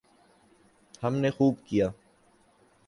[1.03, 1.89] ہم نے خوب کیا۔